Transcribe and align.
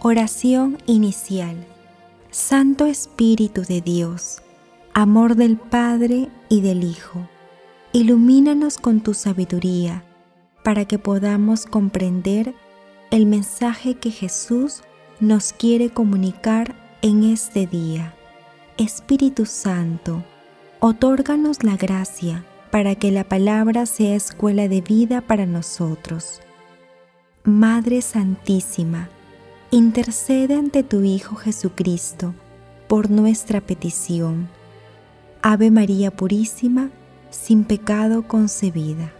Oración 0.00 0.76
inicial. 0.86 1.56
Santo 2.30 2.84
Espíritu 2.84 3.62
de 3.62 3.80
Dios, 3.80 4.42
amor 4.92 5.36
del 5.36 5.56
Padre 5.56 6.28
y 6.50 6.60
del 6.60 6.84
Hijo, 6.84 7.26
ilumínanos 7.92 8.76
con 8.76 9.00
tu 9.00 9.14
sabiduría 9.14 10.04
para 10.62 10.84
que 10.84 10.98
podamos 10.98 11.64
comprender 11.64 12.54
el 13.10 13.24
mensaje 13.24 13.94
que 13.94 14.10
Jesús 14.10 14.82
nos 15.18 15.54
quiere 15.54 15.88
comunicar 15.88 16.74
en 17.00 17.24
este 17.24 17.66
día. 17.66 18.14
Espíritu 18.76 19.46
Santo, 19.46 20.22
otórganos 20.78 21.64
la 21.64 21.78
gracia 21.78 22.44
para 22.70 22.96
que 22.96 23.10
la 23.10 23.24
palabra 23.24 23.86
sea 23.86 24.14
escuela 24.14 24.68
de 24.68 24.82
vida 24.82 25.22
para 25.22 25.46
nosotros. 25.46 26.42
Madre 27.44 28.02
Santísima, 28.02 29.08
intercede 29.76 30.54
ante 30.54 30.82
tu 30.82 31.02
Hijo 31.02 31.36
Jesucristo 31.36 32.32
por 32.88 33.10
nuestra 33.10 33.60
petición. 33.60 34.48
Ave 35.42 35.70
María 35.70 36.10
Purísima, 36.10 36.88
sin 37.30 37.64
pecado 37.64 38.26
concebida. 38.26 39.12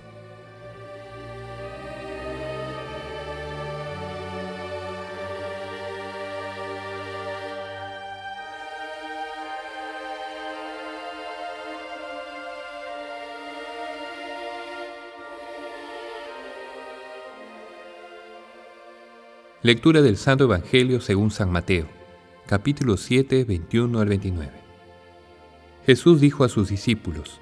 Lectura 19.66 20.00
del 20.00 20.16
Santo 20.16 20.44
Evangelio 20.44 21.00
según 21.00 21.32
San 21.32 21.50
Mateo, 21.50 21.88
capítulo 22.46 22.96
7, 22.96 23.42
21 23.42 23.98
al 23.98 24.08
29. 24.08 24.52
Jesús 25.84 26.20
dijo 26.20 26.44
a 26.44 26.48
sus 26.48 26.68
discípulos, 26.68 27.40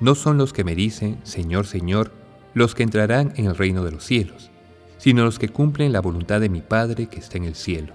No 0.00 0.14
son 0.14 0.38
los 0.38 0.54
que 0.54 0.64
me 0.64 0.74
dicen, 0.74 1.18
Señor, 1.24 1.66
Señor, 1.66 2.10
los 2.54 2.74
que 2.74 2.84
entrarán 2.84 3.34
en 3.36 3.44
el 3.44 3.54
reino 3.54 3.84
de 3.84 3.90
los 3.90 4.02
cielos, 4.02 4.50
sino 4.96 5.26
los 5.26 5.38
que 5.38 5.50
cumplen 5.50 5.92
la 5.92 6.00
voluntad 6.00 6.40
de 6.40 6.48
mi 6.48 6.62
Padre 6.62 7.08
que 7.08 7.18
está 7.18 7.36
en 7.36 7.44
el 7.44 7.54
cielo. 7.54 7.92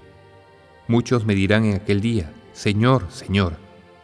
Muchos 0.88 1.26
me 1.26 1.34
dirán 1.34 1.66
en 1.66 1.74
aquel 1.74 2.00
día, 2.00 2.32
Señor, 2.52 3.08
Señor, 3.10 3.54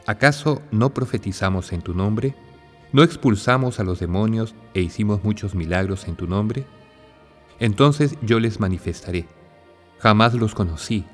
¿acaso 0.07 0.63
no 0.71 0.95
profetizamos 0.95 1.73
en 1.73 1.83
tu 1.83 1.93
nombre? 1.93 2.33
¿No 2.91 3.03
expulsamos 3.03 3.79
a 3.79 3.83
los 3.83 3.99
demonios 3.99 4.55
e 4.73 4.81
hicimos 4.81 5.23
muchos 5.23 5.53
milagros 5.53 6.07
en 6.07 6.15
tu 6.15 6.25
nombre? 6.25 6.65
Entonces 7.59 8.17
yo 8.23 8.39
les 8.39 8.59
manifestaré 8.59 9.27
Jamás 9.99 10.33
los 10.33 10.55
conocí. 10.55 11.05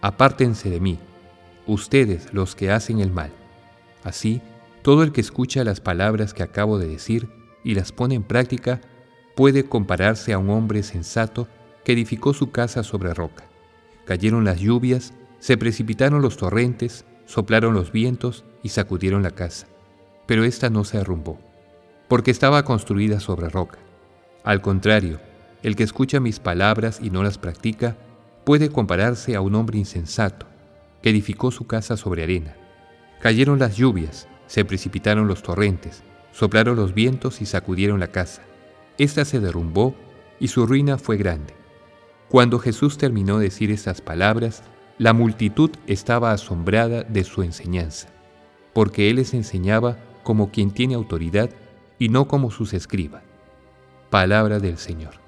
Apártense 0.00 0.70
de 0.70 0.80
mí, 0.80 0.98
ustedes 1.66 2.32
los 2.32 2.54
que 2.54 2.70
hacen 2.70 3.00
el 3.00 3.10
mal. 3.10 3.30
Así, 4.04 4.40
todo 4.82 5.02
el 5.02 5.12
que 5.12 5.20
escucha 5.20 5.64
las 5.64 5.80
palabras 5.80 6.32
que 6.32 6.42
acabo 6.42 6.78
de 6.78 6.88
decir 6.88 7.28
y 7.64 7.74
las 7.74 7.92
pone 7.92 8.14
en 8.14 8.22
práctica 8.22 8.80
puede 9.34 9.64
compararse 9.64 10.32
a 10.32 10.38
un 10.38 10.50
hombre 10.50 10.82
sensato 10.82 11.48
que 11.84 11.92
edificó 11.92 12.34
su 12.34 12.50
casa 12.50 12.82
sobre 12.82 13.14
roca. 13.14 13.44
Cayeron 14.04 14.44
las 14.44 14.60
lluvias, 14.60 15.12
se 15.40 15.56
precipitaron 15.56 16.22
los 16.22 16.36
torrentes, 16.36 17.04
soplaron 17.26 17.74
los 17.74 17.92
vientos 17.92 18.44
y 18.62 18.70
sacudieron 18.70 19.22
la 19.22 19.32
casa. 19.32 19.66
Pero 20.26 20.44
ésta 20.44 20.70
no 20.70 20.84
se 20.84 20.98
derrumbó, 20.98 21.38
porque 22.08 22.30
estaba 22.30 22.64
construida 22.64 23.20
sobre 23.20 23.48
roca. 23.48 23.78
Al 24.44 24.62
contrario, 24.62 25.20
el 25.62 25.76
que 25.76 25.82
escucha 25.82 26.20
mis 26.20 26.38
palabras 26.40 27.00
y 27.02 27.10
no 27.10 27.22
las 27.22 27.38
practica 27.38 27.96
puede 28.44 28.70
compararse 28.70 29.34
a 29.34 29.40
un 29.40 29.54
hombre 29.54 29.78
insensato 29.78 30.46
que 31.02 31.10
edificó 31.10 31.50
su 31.50 31.66
casa 31.66 31.96
sobre 31.96 32.22
arena. 32.22 32.56
Cayeron 33.20 33.58
las 33.58 33.76
lluvias, 33.76 34.28
se 34.46 34.64
precipitaron 34.64 35.28
los 35.28 35.42
torrentes, 35.42 36.02
soplaron 36.32 36.76
los 36.76 36.94
vientos 36.94 37.40
y 37.40 37.46
sacudieron 37.46 38.00
la 38.00 38.08
casa. 38.08 38.42
Esta 38.96 39.24
se 39.24 39.40
derrumbó 39.40 39.94
y 40.40 40.48
su 40.48 40.66
ruina 40.66 40.98
fue 40.98 41.16
grande. 41.16 41.54
Cuando 42.28 42.58
Jesús 42.58 42.98
terminó 42.98 43.38
de 43.38 43.44
decir 43.44 43.70
estas 43.70 44.00
palabras, 44.00 44.62
la 44.98 45.12
multitud 45.12 45.70
estaba 45.86 46.32
asombrada 46.32 47.02
de 47.02 47.24
su 47.24 47.42
enseñanza, 47.42 48.08
porque 48.72 49.10
Él 49.10 49.16
les 49.16 49.34
enseñaba 49.34 49.96
como 50.22 50.50
quien 50.50 50.70
tiene 50.70 50.94
autoridad 50.94 51.50
y 51.98 52.08
no 52.08 52.28
como 52.28 52.50
sus 52.50 52.74
escribas. 52.74 53.22
Palabra 54.10 54.58
del 54.58 54.78
Señor. 54.78 55.27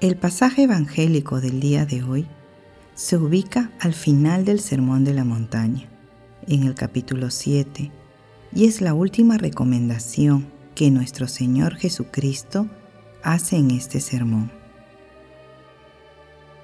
El 0.00 0.16
pasaje 0.16 0.62
evangélico 0.62 1.42
del 1.42 1.60
día 1.60 1.84
de 1.84 2.02
hoy 2.02 2.26
se 2.94 3.18
ubica 3.18 3.70
al 3.80 3.92
final 3.92 4.46
del 4.46 4.60
Sermón 4.60 5.04
de 5.04 5.12
la 5.12 5.24
Montaña, 5.24 5.90
en 6.46 6.62
el 6.62 6.74
capítulo 6.74 7.28
7, 7.28 7.90
y 8.54 8.64
es 8.64 8.80
la 8.80 8.94
última 8.94 9.36
recomendación 9.36 10.46
que 10.74 10.90
nuestro 10.90 11.28
Señor 11.28 11.74
Jesucristo 11.74 12.66
hace 13.22 13.58
en 13.58 13.72
este 13.72 14.00
sermón. 14.00 14.50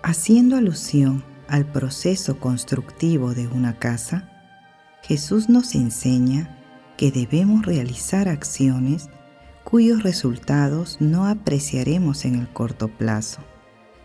Haciendo 0.03 0.57
alusión 0.57 1.23
al 1.47 1.67
proceso 1.67 2.41
constructivo 2.41 3.35
de 3.35 3.49
una 3.49 3.79
casa, 3.79 4.31
Jesús 5.03 5.51
nos 5.51 5.75
enseña 5.75 6.59
que 6.97 7.11
debemos 7.11 7.67
realizar 7.67 8.31
acciones 8.31 9.11
cuyos 9.69 10.05
resultados 10.05 10.99
no 11.01 11.27
apreciaremos 11.27 12.25
en 12.25 12.37
el 12.37 12.49
corto 12.49 12.87
plazo, 12.87 13.41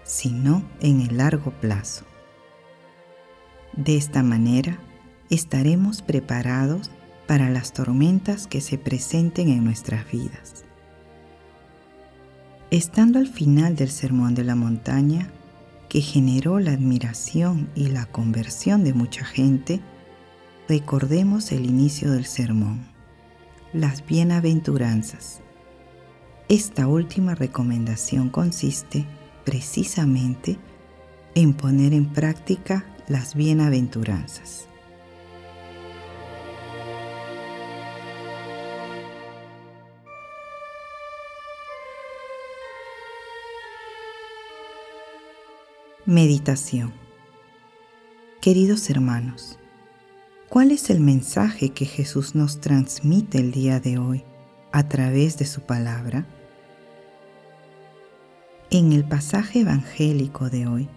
sino 0.03 0.63
en 0.79 1.01
el 1.01 1.17
largo 1.17 1.51
plazo. 1.51 2.03
De 3.73 3.95
esta 3.95 4.23
manera, 4.23 4.79
estaremos 5.29 6.01
preparados 6.01 6.89
para 7.27 7.51
las 7.51 7.73
tormentas 7.73 8.47
que 8.47 8.59
se 8.59 8.79
presenten 8.79 9.49
en 9.49 9.63
nuestras 9.63 10.11
vidas. 10.11 10.65
Estando 12.71 13.19
al 13.19 13.27
final 13.27 13.75
del 13.75 13.91
Sermón 13.91 14.33
de 14.33 14.43
la 14.43 14.55
Montaña, 14.55 15.29
que 15.89 16.01
generó 16.01 16.59
la 16.59 16.71
admiración 16.71 17.69
y 17.75 17.89
la 17.89 18.07
conversión 18.07 18.83
de 18.83 18.95
mucha 18.95 19.25
gente, 19.25 19.79
recordemos 20.67 21.51
el 21.51 21.67
inicio 21.67 22.11
del 22.13 22.25
sermón, 22.25 22.87
las 23.73 24.03
bienaventuranzas. 24.07 25.41
Esta 26.51 26.85
última 26.85 27.33
recomendación 27.33 28.27
consiste 28.27 29.05
precisamente 29.45 30.59
en 31.33 31.53
poner 31.53 31.93
en 31.93 32.11
práctica 32.11 32.85
las 33.07 33.35
bienaventuranzas. 33.35 34.67
Meditación 46.05 46.91
Queridos 48.41 48.89
hermanos, 48.89 49.57
¿cuál 50.49 50.71
es 50.71 50.89
el 50.89 50.99
mensaje 50.99 51.69
que 51.69 51.85
Jesús 51.85 52.35
nos 52.35 52.59
transmite 52.59 53.37
el 53.37 53.53
día 53.53 53.79
de 53.79 53.99
hoy 53.99 54.25
a 54.73 54.89
través 54.89 55.37
de 55.37 55.45
su 55.45 55.61
palabra? 55.61 56.25
En 58.73 58.93
el 58.93 59.03
pasaje 59.03 59.59
evangélico 59.59 60.49
de 60.49 60.65
hoy, 60.65 60.87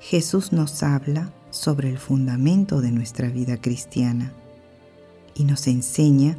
Jesús 0.00 0.54
nos 0.54 0.82
habla 0.82 1.30
sobre 1.50 1.90
el 1.90 1.98
fundamento 1.98 2.80
de 2.80 2.92
nuestra 2.92 3.28
vida 3.28 3.58
cristiana 3.58 4.32
y 5.34 5.44
nos 5.44 5.66
enseña 5.66 6.38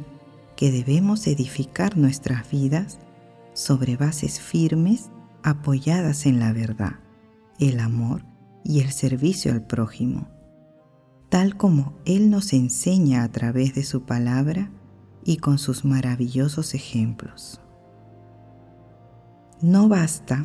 que 0.56 0.72
debemos 0.72 1.28
edificar 1.28 1.96
nuestras 1.96 2.50
vidas 2.50 2.98
sobre 3.54 3.96
bases 3.96 4.40
firmes 4.40 5.10
apoyadas 5.44 6.26
en 6.26 6.40
la 6.40 6.52
verdad, 6.52 6.98
el 7.60 7.78
amor 7.78 8.24
y 8.64 8.80
el 8.80 8.90
servicio 8.90 9.52
al 9.52 9.64
prójimo, 9.64 10.26
tal 11.28 11.56
como 11.56 11.94
Él 12.06 12.28
nos 12.28 12.52
enseña 12.52 13.22
a 13.22 13.30
través 13.30 13.76
de 13.76 13.84
su 13.84 14.02
palabra 14.02 14.72
y 15.24 15.36
con 15.36 15.58
sus 15.58 15.84
maravillosos 15.84 16.74
ejemplos. 16.74 17.60
No 19.60 19.88
basta 19.88 20.44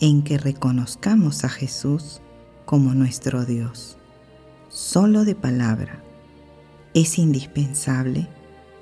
en 0.00 0.22
que 0.22 0.38
reconozcamos 0.38 1.44
a 1.44 1.48
Jesús 1.48 2.20
como 2.64 2.94
nuestro 2.94 3.44
Dios, 3.44 3.96
solo 4.68 5.24
de 5.24 5.34
palabra. 5.34 6.02
Es 6.94 7.18
indispensable 7.18 8.28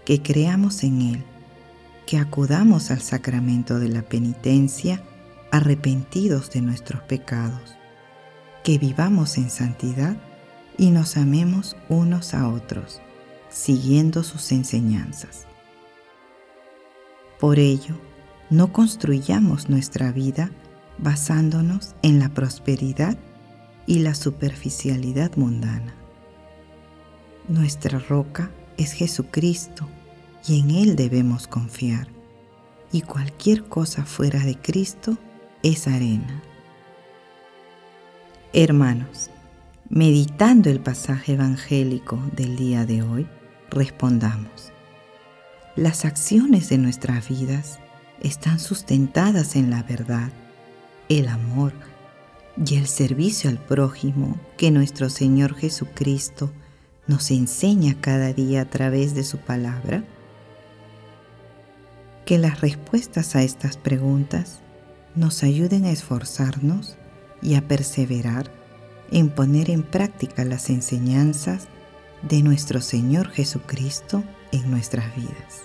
que 0.04 0.22
creamos 0.22 0.82
en 0.82 1.02
Él, 1.02 1.24
que 2.06 2.18
acudamos 2.18 2.90
al 2.90 3.00
sacramento 3.00 3.78
de 3.78 3.88
la 3.88 4.02
penitencia 4.02 5.02
arrepentidos 5.50 6.50
de 6.50 6.60
nuestros 6.62 7.02
pecados, 7.02 7.76
que 8.62 8.78
vivamos 8.78 9.38
en 9.38 9.50
santidad 9.50 10.16
y 10.76 10.90
nos 10.90 11.16
amemos 11.16 11.76
unos 11.88 12.34
a 12.34 12.48
otros, 12.48 13.00
siguiendo 13.50 14.24
sus 14.24 14.50
enseñanzas. 14.50 15.46
Por 17.38 17.58
ello, 17.58 17.94
no 18.50 18.72
construyamos 18.72 19.68
nuestra 19.68 20.12
vida 20.12 20.50
basándonos 20.98 21.94
en 22.02 22.18
la 22.18 22.28
prosperidad 22.28 23.16
y 23.86 24.00
la 24.00 24.14
superficialidad 24.14 25.36
mundana. 25.36 25.94
Nuestra 27.48 27.98
roca 27.98 28.50
es 28.76 28.92
Jesucristo 28.92 29.88
y 30.46 30.60
en 30.60 30.70
Él 30.70 30.96
debemos 30.96 31.46
confiar, 31.46 32.08
y 32.92 33.02
cualquier 33.02 33.64
cosa 33.64 34.04
fuera 34.04 34.40
de 34.40 34.56
Cristo 34.56 35.18
es 35.62 35.88
arena. 35.88 36.42
Hermanos, 38.52 39.30
meditando 39.88 40.70
el 40.70 40.80
pasaje 40.80 41.32
evangélico 41.32 42.20
del 42.36 42.56
día 42.56 42.86
de 42.86 43.02
hoy, 43.02 43.26
respondamos. 43.70 44.72
Las 45.76 46.04
acciones 46.04 46.68
de 46.68 46.78
nuestras 46.78 47.28
vidas 47.28 47.80
están 48.20 48.60
sustentadas 48.60 49.56
en 49.56 49.70
la 49.70 49.82
verdad, 49.82 50.30
el 51.08 51.28
amor 51.28 51.72
y 52.56 52.76
el 52.76 52.86
servicio 52.86 53.50
al 53.50 53.58
prójimo 53.58 54.38
que 54.56 54.70
nuestro 54.70 55.10
Señor 55.10 55.54
Jesucristo 55.54 56.52
nos 57.06 57.30
enseña 57.30 57.96
cada 58.00 58.32
día 58.32 58.62
a 58.62 58.64
través 58.64 59.14
de 59.14 59.24
su 59.24 59.38
palabra? 59.38 60.04
Que 62.24 62.38
las 62.38 62.60
respuestas 62.60 63.36
a 63.36 63.42
estas 63.42 63.76
preguntas 63.76 64.60
nos 65.14 65.42
ayuden 65.42 65.84
a 65.84 65.90
esforzarnos 65.90 66.96
y 67.42 67.56
a 67.56 67.68
perseverar 67.68 68.50
en 69.10 69.30
poner 69.30 69.70
en 69.70 69.82
práctica 69.82 70.44
las 70.44 70.70
enseñanzas 70.70 71.68
de 72.22 72.42
nuestro 72.42 72.80
Señor 72.80 73.28
Jesucristo 73.30 74.24
en 74.50 74.70
nuestras 74.70 75.14
vidas. 75.14 75.62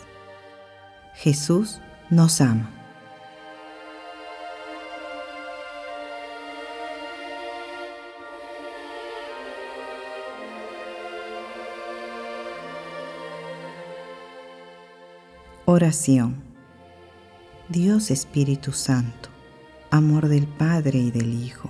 Jesús 1.16 1.80
nos 2.10 2.42
ama. 2.42 2.79
Oración. 15.72 16.42
Dios 17.68 18.10
Espíritu 18.10 18.72
Santo, 18.72 19.30
amor 19.92 20.28
del 20.28 20.48
Padre 20.48 20.98
y 20.98 21.12
del 21.12 21.32
Hijo, 21.32 21.70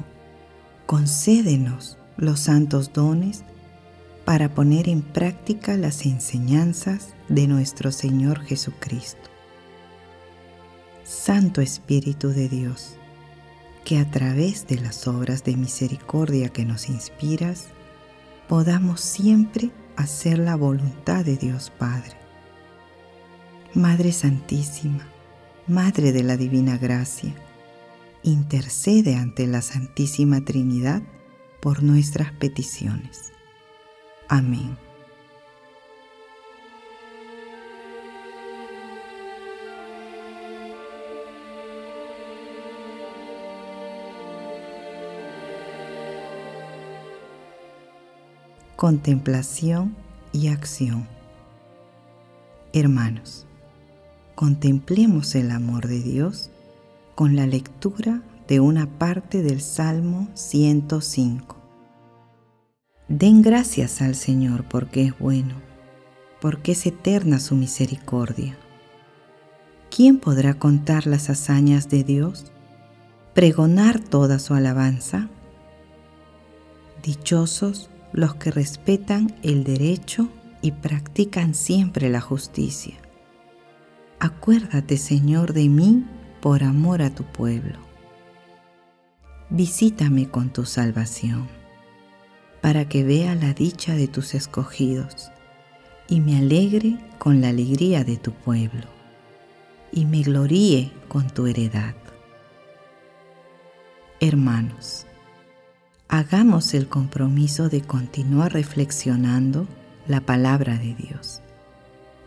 concédenos 0.86 1.98
los 2.16 2.40
santos 2.40 2.94
dones 2.94 3.44
para 4.24 4.56
poner 4.56 4.88
en 4.88 5.02
práctica 5.02 5.76
las 5.76 6.06
enseñanzas 6.06 7.10
de 7.28 7.46
nuestro 7.48 7.92
Señor 7.92 8.40
Jesucristo. 8.40 9.30
Santo 11.04 11.60
Espíritu 11.60 12.30
de 12.30 12.48
Dios, 12.48 12.96
que 13.84 13.98
a 13.98 14.10
través 14.10 14.66
de 14.66 14.80
las 14.80 15.10
obras 15.10 15.44
de 15.44 15.58
misericordia 15.58 16.48
que 16.48 16.64
nos 16.64 16.88
inspiras, 16.88 17.68
podamos 18.48 19.02
siempre 19.02 19.72
hacer 19.98 20.40
la 20.40 20.56
voluntad 20.56 21.26
de 21.26 21.36
Dios 21.36 21.70
Padre 21.78 22.19
Madre 23.76 24.12
Santísima, 24.12 25.08
Madre 25.68 26.12
de 26.12 26.24
la 26.24 26.38
Divina 26.38 26.80
Gracia, 26.80 27.36
intercede 28.24 29.16
ante 29.16 29.46
la 29.46 29.62
Santísima 29.62 30.42
Trinidad 30.42 31.04
por 31.62 31.84
nuestras 31.84 32.32
peticiones. 32.34 33.32
Amén. 34.28 34.76
Contemplación 48.76 49.96
y 50.32 50.48
acción. 50.48 51.08
Hermanos, 52.74 53.46
contemplemos 54.40 55.36
el 55.36 55.52
amor 55.52 55.90
de 55.90 56.02
Dios 56.02 56.50
con 57.14 57.36
la 57.36 57.46
lectura 57.46 58.22
de 58.48 58.62
una 58.62 58.88
parte 58.88 59.44
del 59.44 59.60
Salmo 59.60 60.30
105. 60.34 61.58
Den 63.10 63.42
gracias 63.42 64.02
al 64.02 64.16
Señor 64.16 64.64
porque 64.64 65.04
es 65.04 65.20
bueno, 65.20 65.56
porque 66.40 66.72
es 66.72 66.86
eterna 66.86 67.40
su 67.40 67.58
misericordia. 67.58 68.58
¿Quién 69.94 70.20
podrá 70.20 70.54
contar 70.54 71.06
las 71.06 71.30
hazañas 71.30 71.90
de 71.90 72.06
Dios? 72.06 72.46
¿Pregonar 73.34 74.00
toda 74.00 74.40
su 74.40 74.54
alabanza? 74.54 75.28
Dichosos 77.04 77.90
los 78.14 78.36
que 78.36 78.52
respetan 78.52 79.36
el 79.44 79.66
derecho 79.66 80.30
y 80.62 80.72
practican 80.72 81.56
siempre 81.56 82.08
la 82.08 82.22
justicia 82.22 82.96
Acuérdate, 84.22 84.98
Señor, 84.98 85.54
de 85.54 85.70
mí 85.70 86.04
por 86.42 86.64
amor 86.64 87.02
a 87.02 87.10
tu 87.10 87.24
pueblo. 87.24 87.80
Visítame 89.50 90.28
con 90.28 90.50
tu 90.50 90.66
salvación, 90.66 91.48
para 92.60 92.90
que 92.90 93.06
vea 93.06 93.34
la 93.36 93.54
dicha 93.54 93.96
de 93.96 94.10
tus 94.10 94.34
escogidos 94.34 95.32
y 96.10 96.20
me 96.20 96.38
alegre 96.38 96.98
con 97.18 97.40
la 97.40 97.50
alegría 97.50 98.04
de 98.04 98.18
tu 98.18 98.34
pueblo, 98.34 98.88
y 99.94 100.04
me 100.04 100.22
gloríe 100.22 100.92
con 101.08 101.30
tu 101.30 101.48
heredad. 101.48 101.96
Hermanos, 104.20 105.08
hagamos 106.10 106.74
el 106.74 106.90
compromiso 106.90 107.70
de 107.70 107.82
continuar 107.84 108.52
reflexionando 108.52 109.66
la 110.08 110.20
palabra 110.20 110.78
de 110.78 110.94
Dios 110.94 111.42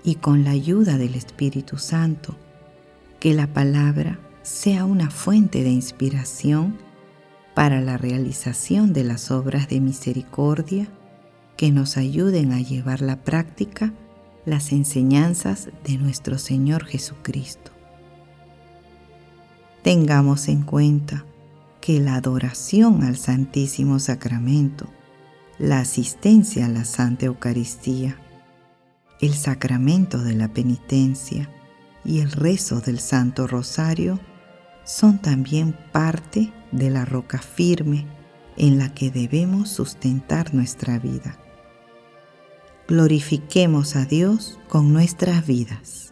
y 0.05 0.17
con 0.17 0.45
la 0.45 0.51
ayuda 0.51 0.99
del 0.99 1.15
Espíritu 1.15 1.79
Santo, 1.79 2.37
que 3.21 3.35
la 3.35 3.47
palabra 3.47 4.19
sea 4.43 4.85
una 4.85 5.11
fuente 5.11 5.63
de 5.63 5.71
inspiración 5.71 6.77
para 7.55 7.81
la 7.81 7.99
realización 7.99 8.93
de 8.93 9.05
las 9.05 9.31
obras 9.31 9.69
de 9.69 9.81
misericordia 9.81 10.89
que 11.57 11.71
nos 11.71 11.97
ayuden 11.97 12.53
a 12.53 12.61
llevar 12.61 13.03
la 13.03 13.23
práctica 13.23 13.93
las 14.45 14.73
enseñanzas 14.73 15.69
de 15.85 15.99
nuestro 15.99 16.39
Señor 16.39 16.85
Jesucristo. 16.85 17.71
Tengamos 19.83 20.49
en 20.49 20.63
cuenta 20.63 21.25
que 21.81 22.01
la 22.01 22.17
adoración 22.17 23.03
al 23.03 23.17
Santísimo 23.17 23.99
Sacramento, 23.99 24.89
la 25.59 25.81
asistencia 25.81 26.67
a 26.67 26.69
la 26.69 26.85
Santa 26.85 27.27
Eucaristía, 27.27 28.17
el 29.23 29.35
sacramento 29.35 30.19
de 30.19 30.35
la 30.35 30.49
penitencia 30.49 31.49
y 32.05 32.19
el 32.21 32.33
rezo 32.33 32.81
del 32.81 32.99
Santo 32.99 33.47
Rosario 33.47 34.19
son 34.85 35.23
también 35.23 35.79
parte 35.93 36.53
de 36.73 36.91
la 36.91 37.05
roca 37.05 37.39
firme 37.39 38.07
en 38.57 38.79
la 38.79 38.93
que 38.93 39.13
debemos 39.13 39.71
sustentar 39.71 40.53
nuestra 40.53 40.99
vida. 40.99 41.39
Glorifiquemos 42.89 43.95
a 43.95 44.05
Dios 44.05 44.59
con 44.69 44.93
nuestras 44.93 45.47
vidas. 45.47 46.12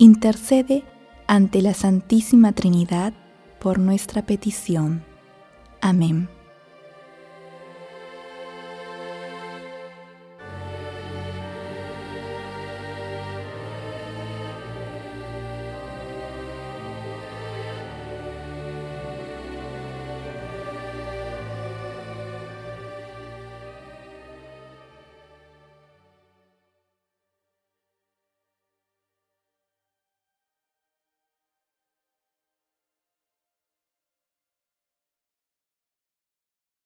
intercede 0.00 0.82
ante 1.26 1.60
la 1.60 1.74
Santísima 1.74 2.52
Trinidad 2.52 3.12
por 3.60 3.78
nuestra 3.78 4.24
petición. 4.24 5.04
Amén. 5.82 6.30